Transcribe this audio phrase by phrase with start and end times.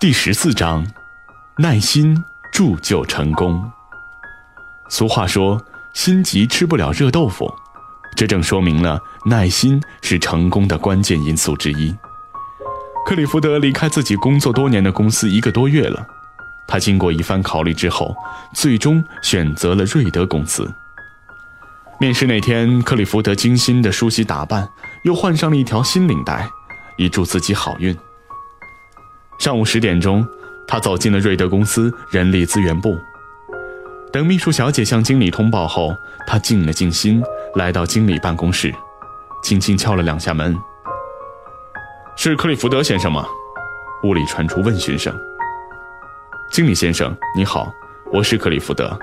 [0.00, 0.82] 第十四章，
[1.58, 2.16] 耐心
[2.50, 3.70] 铸就成功。
[4.88, 7.52] 俗话说：“心急吃不了热豆腐。”
[8.16, 11.94] 这正说明了耐心是成功的关键因素之一。
[13.04, 16.06] 克里福德离开自己工作多年的公司一个多月了，
[16.66, 18.16] 他经过一番考虑之后，
[18.54, 20.72] 最终选择了瑞德公司。
[21.98, 24.66] 面试那天，克里福德精心的梳洗打扮，
[25.04, 26.48] 又换上了一条新领带，
[26.96, 27.94] 以祝自己好运。
[29.40, 30.22] 上午十点钟，
[30.66, 33.00] 他走进了瑞德公司人力资源部。
[34.12, 37.22] 等秘书小姐向经理通报后，他静了静心，
[37.54, 38.70] 来到经理办公室，
[39.42, 40.54] 轻轻敲了两下门。
[42.18, 43.24] “是克里福德先生吗？”
[44.04, 45.10] 屋里传出问询声。
[46.52, 47.72] “经理先生，你好，
[48.12, 48.94] 我是克里福德。”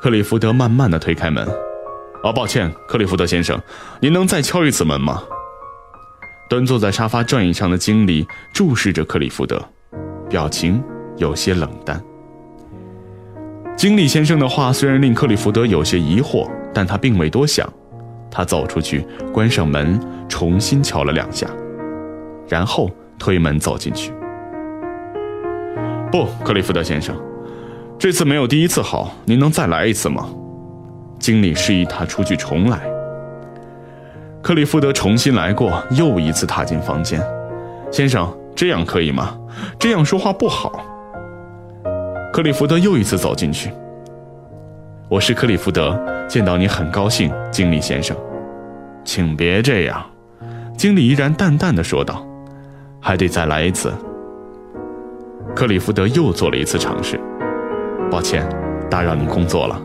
[0.00, 1.46] 克里福德慢慢的推开门。
[2.24, 3.60] “哦，抱歉，克里福德先生，
[4.00, 5.22] 您能再敲一次门吗？”
[6.52, 9.58] 端坐在沙发转椅上的经理注视着克里福德，
[10.28, 10.84] 表情
[11.16, 11.98] 有些冷淡。
[13.74, 17.66] 经理先生的话虽然令克里福德有些疑惑，但他并未多想。
[18.30, 21.48] 他走出去，关上门，重新敲了两下，
[22.46, 24.12] 然后推门走进去。
[26.10, 27.16] 不，克里福德先生，
[27.98, 30.28] 这次没有第一次好，您能再来一次吗？
[31.18, 32.91] 经理示意他出去重来。
[34.42, 37.22] 克里福德重新来过，又一次踏进房间。
[37.92, 39.38] 先生，这样可以吗？
[39.78, 40.84] 这样说话不好。
[42.32, 43.70] 克里福德又一次走进去。
[45.08, 48.16] 我是克里福德，见到你很高兴，经理先生。
[49.04, 50.04] 请别这样，
[50.76, 52.26] 经理依然淡淡的说道。
[53.00, 53.92] 还得再来一次。
[55.54, 57.20] 克里福德又做了一次尝试。
[58.10, 58.44] 抱歉，
[58.90, 59.80] 打扰你工作了。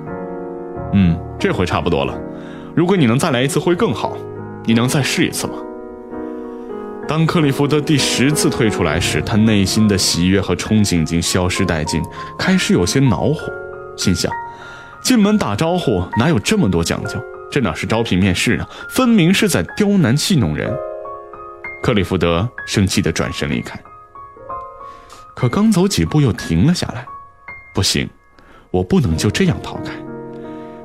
[0.93, 2.19] 嗯，这回差不多了。
[2.75, 4.17] 如果你能再来一次，会更好。
[4.67, 5.53] 你能再试一次吗？
[7.07, 12.03] 当克里福德第十次退出来时，他内心的喜悦和憧憬已经消失殆尽，
[12.37, 13.49] 开始有些恼火，
[13.95, 14.29] 心想：
[15.01, 17.17] 进门打招呼哪有这么多讲究？
[17.49, 20.69] 这哪是招聘面试啊，分明是在刁难戏弄人！
[21.81, 23.79] 克里福德生气地转身离开，
[25.33, 27.05] 可刚走几步又停了下来。
[27.73, 28.09] 不行，
[28.69, 29.93] 我不能就这样逃开。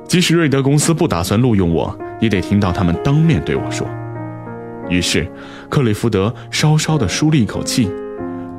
[0.07, 1.99] 即使瑞德公司不打算录用我。
[2.19, 3.87] 也得听到他们当面对我说。
[4.89, 5.25] 于是，
[5.69, 7.89] 克里福德稍稍地舒了一口气，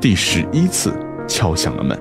[0.00, 0.92] 第十一次
[1.28, 1.98] 敲响了门。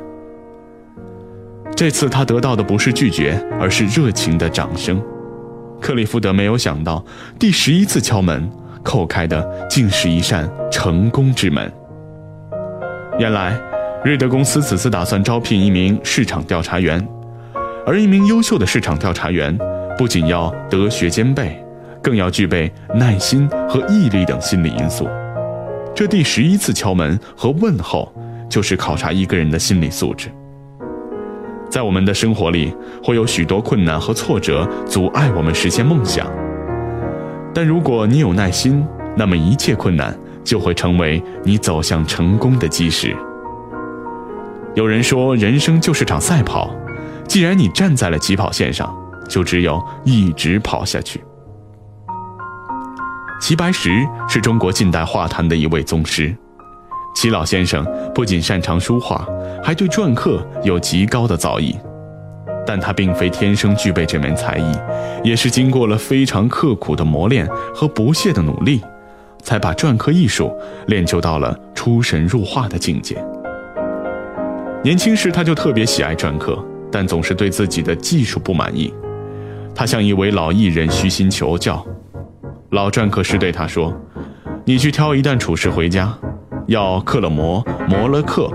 [1.75, 5.01] 这次他得到的不是拒绝，而是热情的掌声。
[5.81, 7.03] 克里福德没有想到，
[7.37, 8.49] 第十一次敲门，
[8.83, 11.69] 叩开的竟是一扇成功之门。
[13.19, 13.59] 原来，
[14.05, 17.05] 瑞德公司此次打算招聘一名市场调查员，
[17.85, 19.57] 而一名优秀的市场调查员。
[19.97, 21.63] 不仅要德学兼备，
[22.01, 25.07] 更要具备耐心和毅力等心理因素。
[25.95, 28.11] 这第十一次敲门和问候，
[28.49, 30.29] 就是考察一个人的心理素质。
[31.69, 36.27] 在我们的生活里，会有许多困难和挫折阻碍我们实现梦想。
[37.53, 38.83] 但如果你有耐心，
[39.15, 43.15] 那么一切困难就会成为你走向成功的基石。
[44.73, 46.75] 有人说，人生就是场赛跑，
[47.27, 48.91] 既然你站在了起跑线上。
[49.27, 51.23] 就只有一直跑下去。
[53.41, 53.89] 齐白石
[54.27, 56.35] 是中国近代画坛的一位宗师。
[57.15, 57.85] 齐老先生
[58.15, 59.27] 不仅擅长书画，
[59.63, 61.75] 还对篆刻有极高的造诣。
[62.65, 64.71] 但他并非天生具备这门才艺，
[65.21, 67.45] 也是经过了非常刻苦的磨练
[67.75, 68.81] 和不懈的努力，
[69.41, 70.49] 才把篆刻艺术
[70.87, 73.21] 练就到了出神入化的境界。
[74.81, 76.57] 年轻时他就特别喜爱篆刻，
[76.89, 78.93] 但总是对自己的技术不满意。
[79.75, 81.83] 他向一位老艺人虚心求教，
[82.69, 83.93] 老篆刻师对他说
[84.65, 86.13] ：“你去挑一担土石回家，
[86.67, 88.51] 要刻了磨，磨了刻，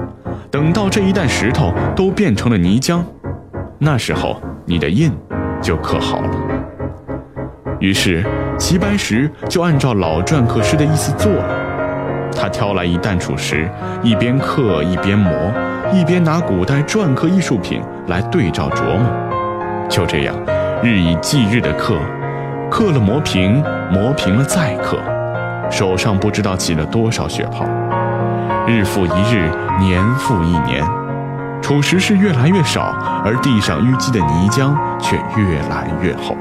[0.50, 3.00] 等到这一担石头都变成了泥浆，
[3.78, 5.12] 那时候你的印
[5.60, 6.30] 就刻好了。”
[7.80, 8.24] 于是
[8.58, 12.30] 齐白石就按照老篆刻师的意思做了。
[12.32, 13.68] 他挑来一担土石，
[14.02, 15.32] 一边刻一边磨，
[15.92, 20.36] 一边拿古代篆刻艺术品来对照琢磨，就这样。
[20.80, 21.96] 日以继日的刻，
[22.70, 23.60] 刻了磨平，
[23.90, 24.96] 磨平了再刻，
[25.68, 27.64] 手上不知道起了多少血泡。
[28.64, 30.86] 日复一日，年复一年，
[31.60, 32.94] 储石是越来越少，
[33.24, 36.36] 而地上淤积的泥浆却越来越厚。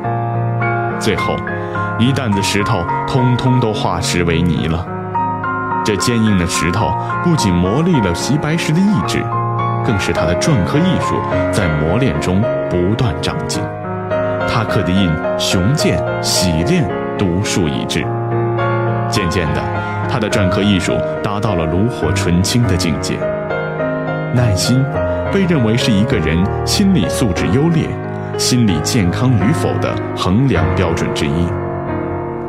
[1.00, 1.36] 最后，
[1.98, 4.86] 一担子石头通通都化石为泥了。
[5.84, 6.94] 这坚硬的石头
[7.24, 9.24] 不仅磨砺了齐白石的意志，
[9.84, 11.16] 更是他的篆刻艺术
[11.52, 13.64] 在磨练中不断长进。
[14.48, 18.06] 他刻的印雄健、洗练、独树一帜。
[19.10, 19.62] 渐渐的，
[20.10, 23.16] 他的篆刻艺术达到了炉火纯青的境界。
[24.34, 24.84] 耐心
[25.32, 27.88] 被认为是一个人心理素质优劣、
[28.38, 31.48] 心理健康与否的衡量标准之一。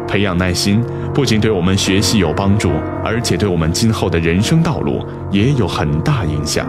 [0.06, 0.83] 培养耐心
[1.15, 2.73] 不仅对我们学习有帮助，
[3.05, 6.67] 而且对我们今后的人生道路也有很大影响。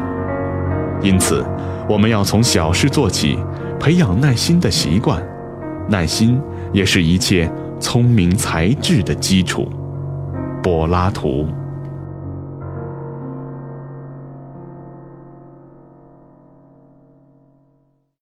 [1.02, 1.44] 因此，
[1.88, 3.40] 我们要从小事做起，
[3.80, 5.22] 培养耐心的习惯。
[5.90, 6.40] 耐心
[6.72, 9.68] 也是一切聪明才智的基础。
[10.62, 11.48] 柏拉图。